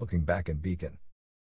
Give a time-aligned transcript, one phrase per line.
[0.00, 0.96] Looking back in Beacon.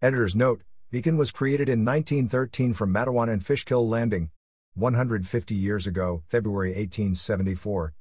[0.03, 0.61] Editor's note
[0.91, 4.29] Beacon was created in 1913 from Matteawan and Fishkill Landing.
[4.75, 7.95] 150 years ago, February 1874.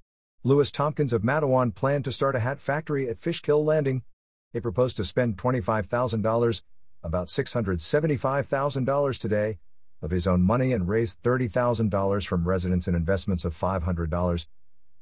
[0.44, 4.04] Lewis Tompkins of Matteawan planned to start a hat factory at Fishkill Landing.
[4.52, 6.64] He proposed to spend $25,000,
[7.02, 9.58] about $675,000 today,
[10.02, 13.86] of his own money and raised $30,000 from residents and investments of $500,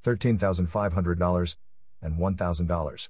[0.03, 1.57] $13,500,
[2.03, 3.09] and $1,000.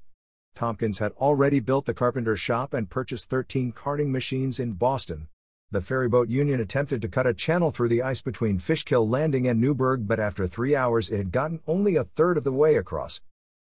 [0.59, 5.29] Tompkins had already built the carpenter shop and purchased 13 carding machines in Boston.
[5.71, 9.61] The ferryboat union attempted to cut a channel through the ice between Fishkill Landing and
[9.61, 13.21] Newburgh, but after three hours it had gotten only a third of the way across.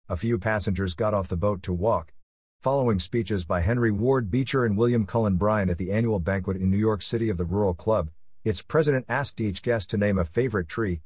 [0.09, 2.12] A few passengers got off the boat to walk.
[2.60, 6.70] Following speeches by Henry Ward Beecher and William Cullen Bryant at the annual banquet in
[6.70, 8.09] New York City of the Rural Club,
[8.45, 11.01] its president asked each guest to name a favorite tree.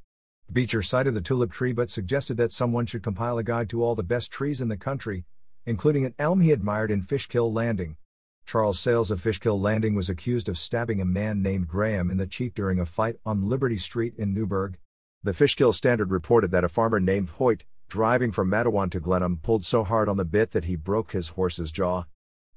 [0.53, 3.95] Beecher cited the tulip tree but suggested that someone should compile a guide to all
[3.95, 5.25] the best trees in the country,
[5.65, 7.97] including an elm he admired in Fishkill Landing.
[8.45, 12.25] Charles Sales of Fishkill Landing was accused of stabbing a man named Graham in the
[12.25, 14.77] cheek during a fight on Liberty Street in Newburgh.
[15.21, 19.65] The Fishkill Standard reported that a farmer named Hoyt, driving from Matteawan to Glenham, pulled
[19.65, 22.05] so hard on the bit that he broke his horse's jaw.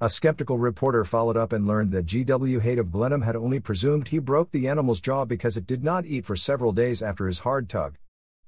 [0.01, 2.59] A skeptical reporter followed up and learned that G.W.
[2.59, 6.07] Haight of Glenham had only presumed he broke the animal's jaw because it did not
[6.07, 7.99] eat for several days after his hard tug.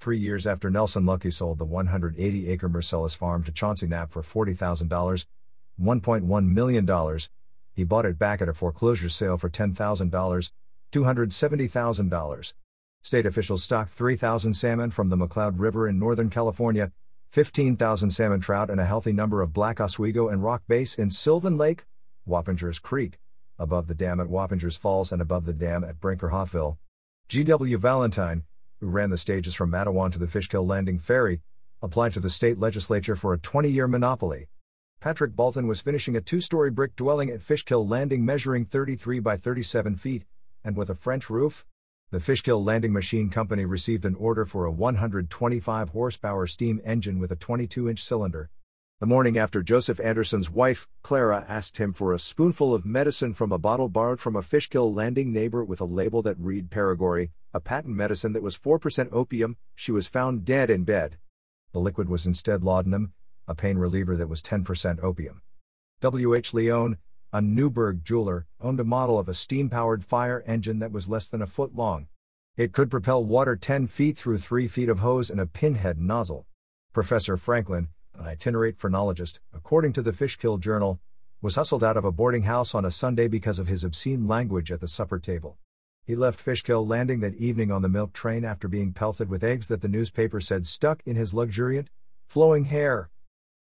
[0.05, 4.21] Three years after Nelson Luckey sold the 180 acre Marcellus farm to Chauncey Knapp for
[4.21, 5.25] $40,000,
[5.81, 7.19] $1.1 million.
[7.73, 10.51] He bought it back at a foreclosure sale for $10,000,
[10.93, 12.53] $270,000.
[13.01, 16.93] State officials stocked 3,000 salmon from the McCloud River in Northern California,
[17.31, 21.57] 15,000 salmon trout, and a healthy number of black oswego and rock bass in Sylvan
[21.57, 21.87] Lake,
[22.29, 23.19] Wappingers Creek,
[23.59, 26.77] above the dam at Wappingers Falls and above the dam at Brinkerhoffville.
[27.29, 27.79] G.W.
[27.79, 28.45] Valentine,
[28.85, 31.41] who ran the stages from Matteawan to the Fishkill Landing Ferry,
[31.81, 34.47] applied to the state legislature for a 20 year monopoly.
[35.01, 39.39] Patrick Balton was finishing a two story brick dwelling at Fishkill Landing measuring 33 by
[39.39, 40.27] 37 feet,
[40.63, 41.65] and with a French roof.
[42.11, 47.33] The Fishkill Landing Machine Company received an order for a 125 horsepower steam engine with
[47.33, 48.51] a 22 inch cylinder.
[49.01, 53.51] The morning after Joseph Anderson's wife, Clara, asked him for a spoonful of medicine from
[53.51, 57.59] a bottle borrowed from a Fishkill Landing neighbor with a label that read Paragory, a
[57.59, 61.19] patent medicine that was 4% opium, she was found dead in bed.
[61.73, 63.13] The liquid was instead laudanum,
[63.49, 65.43] a pain reliever that was 10% opium.
[66.01, 66.55] W.H.
[66.55, 66.99] Leone,
[67.33, 71.27] a Newburgh jeweler, owned a model of a steam powered fire engine that was less
[71.27, 72.07] than a foot long.
[72.57, 76.47] It could propel water 10 feet through 3 feet of hose and a pinhead nozzle.
[76.93, 77.89] Professor Franklin,
[78.19, 81.01] an itinerant phrenologist, according to the Fishkill Journal,
[81.43, 84.73] was hustled out of a boarding house on a Sunday because of his obscene language
[84.73, 85.59] at the supper table.
[86.07, 89.69] He left Fishkill Landing that evening on the milk train after being pelted with eggs
[89.69, 91.89] that the newspaper said stuck in his luxuriant,
[92.27, 93.11] flowing hair.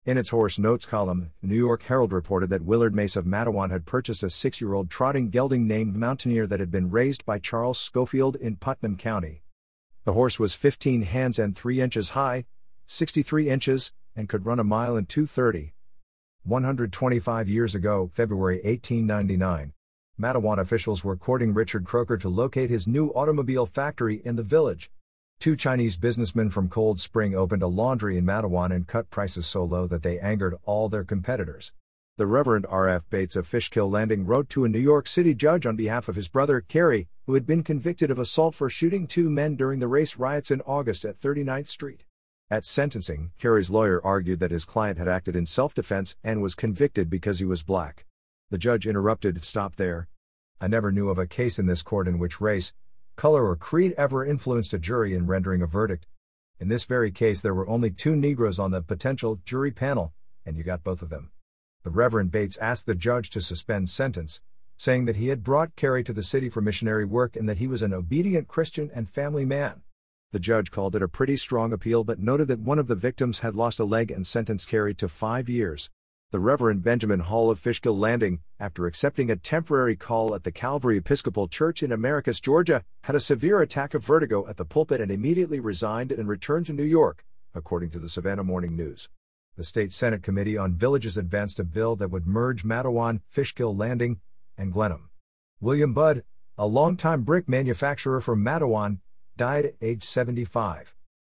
[0.04, 3.86] In its Horse Notes column, New York Herald reported that Willard Mace of Matteawan had
[3.86, 7.78] purchased a six year old trotting gelding named Mountaineer that had been raised by Charles
[7.78, 9.42] Schofield in Putnam County.
[10.04, 12.44] The horse was 15 hands and 3 inches high,
[12.84, 15.74] 63 inches, and could run a mile in 230.
[16.44, 19.72] 125 years ago, February 1899,
[20.20, 24.90] Matteawan officials were courting Richard Croker to locate his new automobile factory in the village.
[25.40, 29.64] Two Chinese businessmen from Cold Spring opened a laundry in Matteawan and cut prices so
[29.64, 31.72] low that they angered all their competitors.
[32.16, 33.10] The Reverend R.F.
[33.10, 36.28] Bates of Fishkill Landing wrote to a New York City judge on behalf of his
[36.28, 40.16] brother, Carey, who had been convicted of assault for shooting two men during the race
[40.16, 42.04] riots in August at 39th Street.
[42.54, 46.54] At sentencing, Carey's lawyer argued that his client had acted in self defense and was
[46.54, 48.06] convicted because he was black.
[48.50, 50.06] The judge interrupted, Stop there.
[50.60, 52.72] I never knew of a case in this court in which race,
[53.16, 56.06] color, or creed ever influenced a jury in rendering a verdict.
[56.60, 60.12] In this very case, there were only two Negroes on the potential jury panel,
[60.46, 61.32] and you got both of them.
[61.82, 64.40] The Reverend Bates asked the judge to suspend sentence,
[64.76, 67.66] saying that he had brought Carey to the city for missionary work and that he
[67.66, 69.82] was an obedient Christian and family man.
[70.34, 73.38] The judge called it a pretty strong appeal but noted that one of the victims
[73.38, 75.90] had lost a leg and sentenced Carey to five years
[76.32, 80.96] the Reverend Benjamin Hall of Fishkill Landing, after accepting a temporary call at the Calvary
[80.96, 85.12] Episcopal Church in Americus, Georgia, had a severe attack of vertigo at the pulpit and
[85.12, 87.24] immediately resigned and returned to New York,
[87.54, 89.08] according to the Savannah Morning News.
[89.56, 94.18] The State Senate Committee on Villages advanced a bill that would merge Matteawan, Fishkill Landing,
[94.58, 95.10] and Glenham.
[95.60, 96.24] William Budd,
[96.58, 98.98] a longtime brick manufacturer from Matteawan,
[99.36, 100.94] died at age 75.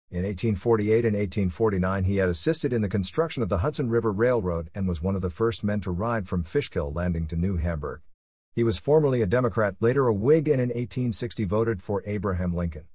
[0.10, 4.70] In 1848 and 1849, he had assisted in the construction of the Hudson River Railroad
[4.74, 8.02] and was one of the first men to ride from Fishkill Landing to New Hamburg.
[8.54, 12.86] He was formerly a Democrat, later a Whig, and in 1860 voted for Abraham Lincoln.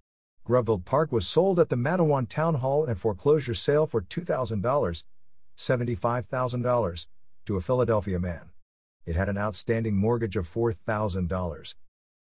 [0.44, 5.04] Groveville Park was sold at the Matteawan Town Hall and foreclosure sale for $2,000,
[5.56, 7.06] $75,000,
[7.44, 8.50] to a Philadelphia man.
[9.04, 11.75] It had an outstanding mortgage of $4,000.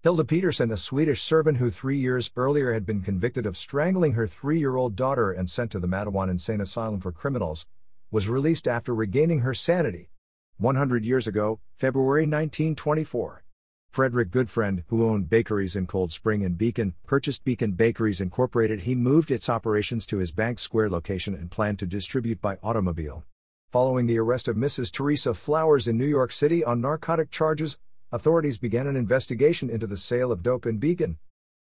[0.01, 4.29] Hilda Peterson, a Swedish servant who three years earlier had been convicted of strangling her
[4.29, 7.67] three year old daughter and sent to the Matteawan Insane Asylum for Criminals,
[8.13, 10.11] was released after regaining her sanity.
[10.59, 13.43] 100 years ago, February 1924.
[13.91, 18.83] Frederick Goodfriend, who owned bakeries in Cold Spring and Beacon, purchased Beacon Bakeries Incorporated.
[18.83, 23.25] He moved its operations to his Bank Square location and planned to distribute by automobile.
[23.73, 24.93] Following the arrest of Mrs.
[24.93, 27.79] Teresa Flowers in New York City on narcotic charges,
[28.11, 31.19] authorities began an investigation into the sale of dope in Beacon.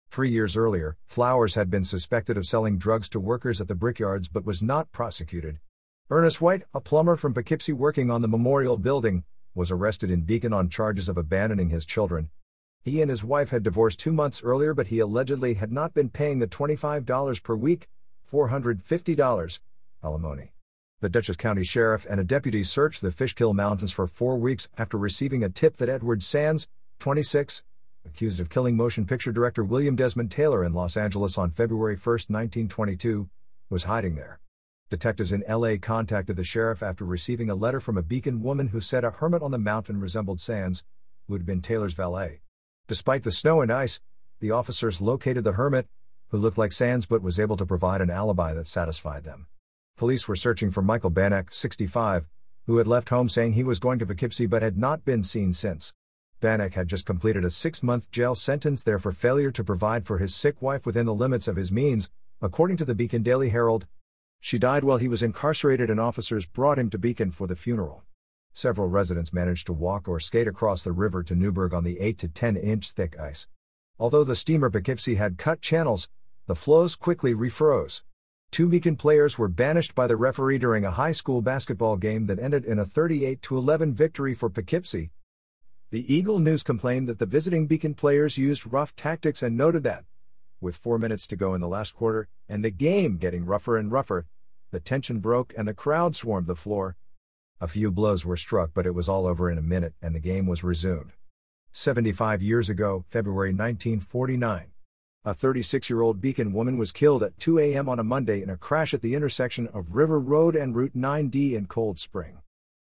[0.09, 4.29] Three years earlier, Flowers had been suspected of selling drugs to workers at the brickyards
[4.29, 5.59] but was not prosecuted.
[6.09, 10.53] Ernest White, a plumber from Poughkeepsie working on the Memorial Building, was arrested in Beacon
[10.53, 12.31] on charges of abandoning his children.
[12.85, 16.11] He and his wife had divorced two months earlier, but he allegedly had not been
[16.11, 17.89] paying the $25 per week,
[18.31, 19.61] $450,
[20.05, 20.53] alimony.
[21.03, 24.97] The Dutchess County Sheriff and a deputy searched the Fishkill Mountains for four weeks after
[24.97, 26.69] receiving a tip that Edward Sands,
[27.01, 27.65] 26,
[28.07, 32.01] accused of killing motion picture director William Desmond Taylor in Los Angeles on February 1,
[32.03, 33.29] 1922,
[33.69, 34.41] was hiding there.
[34.89, 38.81] Detectives in LA contacted the sheriff after receiving a letter from a Beacon woman who
[38.81, 40.83] said a hermit on the mountain resembled Sands,
[41.27, 42.41] who had been Taylor's valet.
[42.89, 44.01] Despite the snow and ice,
[44.41, 45.89] the officers located the hermit,
[46.29, 49.49] who looked like Sands but was able to provide an alibi that satisfied them.
[49.97, 52.27] Police were searching for Michael Bannock, 65,
[52.67, 55.55] who had left home saying he was going to Poughkeepsie but had not been seen
[55.55, 55.95] since.
[56.39, 60.19] Bannock had just completed a six month jail sentence there for failure to provide for
[60.19, 62.11] his sick wife within the limits of his means,
[62.43, 63.87] according to the Beacon Daily Herald.
[64.39, 68.03] She died while he was incarcerated, and officers brought him to Beacon for the funeral.
[68.53, 72.19] Several residents managed to walk or skate across the river to Newburgh on the 8
[72.19, 73.49] to 10 inch thick ice.
[73.99, 76.11] Although the steamer Poughkeepsie had cut channels,
[76.47, 78.03] the floes quickly refroze.
[78.51, 82.39] Two Beacon players were banished by the referee during a high school basketball game that
[82.39, 85.11] ended in a 38 11 victory for Poughkeepsie.
[85.91, 90.05] The Eagle News complained that the visiting Beacon players used rough tactics and noted that,
[90.61, 93.93] with four minutes to go in the last quarter, and the game getting rougher and
[93.93, 94.27] rougher,
[94.71, 96.97] the tension broke and the crowd swarmed the floor.
[97.61, 100.21] A few blows were struck, but it was all over in a minute and the
[100.21, 101.13] game was resumed.
[101.73, 104.73] 75 years ago, February 1949.
[105.27, 107.89] A 36 year old Beacon woman was killed at 2 a.m.
[107.89, 111.55] on a Monday in a crash at the intersection of River Road and Route 9D
[111.55, 112.39] in Cold Spring.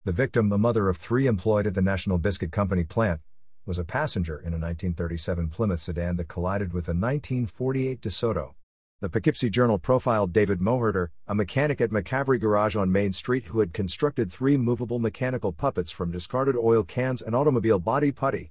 [0.05, 3.21] The victim, a mother of three employed at the National Biscuit Company plant,
[3.65, 8.55] was a passenger in a 1937 Plymouth sedan that collided with a 1948 DeSoto.
[9.01, 13.61] The Poughkeepsie Journal profiled David Moherter, a mechanic at McCavery Garage on Main Street who
[13.61, 18.51] had constructed three movable mechanical puppets from discarded oil cans and automobile body putty.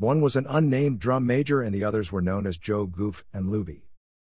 [0.00, 3.50] One was an unnamed drum major and the others were known as Joe Goof and
[3.50, 3.82] Luby.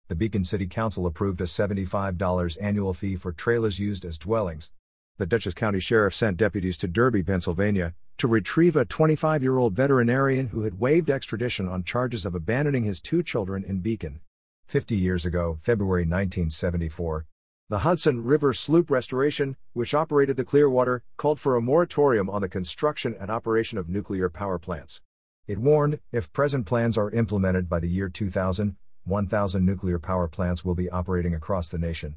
[0.09, 4.71] The Beacon City Council approved a $75 annual fee for trailers used as dwellings.
[5.17, 9.73] The Dutchess County Sheriff sent deputies to Derby, Pennsylvania, to retrieve a 25 year old
[9.73, 14.21] veterinarian who had waived extradition on charges of abandoning his two children in Beacon.
[14.67, 17.25] 50 years ago, February 1974,
[17.71, 22.49] the Hudson River Sloop Restoration, which operated the Clearwater, called for a moratorium on the
[22.51, 25.01] construction and operation of nuclear power plants.
[25.49, 30.65] It warned if present plans are implemented by the year 2000, 1,000 nuclear power plants
[30.65, 32.17] will be operating across the nation.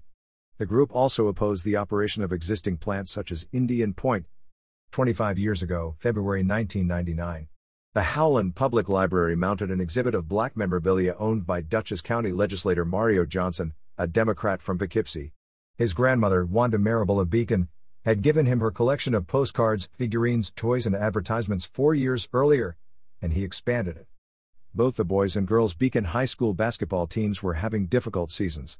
[0.59, 4.27] The group also opposed the operation of existing plants such as Indian Point.
[4.91, 7.47] 25 years ago, February 1999,
[7.95, 12.85] the Howland Public Library mounted an exhibit of black memorabilia owned by Dutchess County legislator
[12.85, 15.33] Mario Johnson, a Democrat from Poughkeepsie.
[15.75, 17.69] His grandmother, Wanda Marable of Beacon,
[18.03, 22.77] had given him her collection of postcards, figurines, toys, and advertisements four years earlier,
[23.25, 24.07] and he expanded it.
[24.75, 28.77] Both the boys and girls Beacon High School basketball teams were having difficult seasons.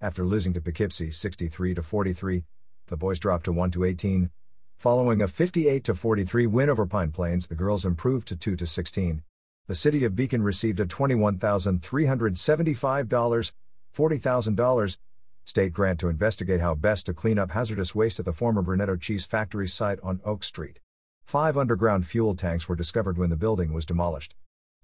[0.00, 2.42] After losing to Poughkeepsie 63 to 43,
[2.88, 4.30] the boys dropped to 1 to 18.
[4.76, 8.66] Following a 58 to 43 win over Pine Plains, the girls improved to 2 to
[8.66, 9.22] 16.
[9.68, 13.52] The city of Beacon received a $21,375,
[13.96, 14.98] $40,000
[15.44, 19.00] state grant to investigate how best to clean up hazardous waste at the former Brunetto
[19.00, 20.80] cheese factory site on Oak Street.
[21.24, 24.34] Five underground fuel tanks were discovered when the building was demolished.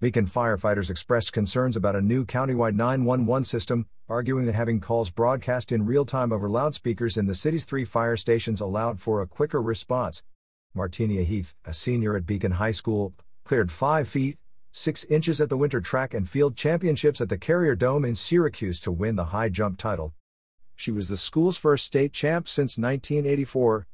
[0.01, 5.71] Beacon firefighters expressed concerns about a new countywide 911 system, arguing that having calls broadcast
[5.71, 9.61] in real time over loudspeakers in the city's three fire stations allowed for a quicker
[9.61, 10.25] response.
[10.75, 13.13] Martinia Heath, a senior at Beacon High School,
[13.45, 14.39] cleared 5 feet,
[14.73, 18.81] 6 inches at the Winter Track and Field Championships at the Carrier Dome in Syracuse
[18.81, 20.15] to win the high jump title.
[20.75, 23.87] She was the school's first state champ since 1984,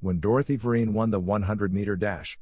[0.00, 2.38] when Dorothy Vereen won the 100 meter dash.